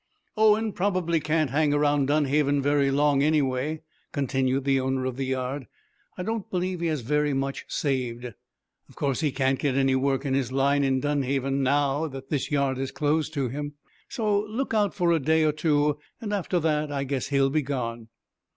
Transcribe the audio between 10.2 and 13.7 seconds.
in his line in Dunhaven, now that this yard is closed to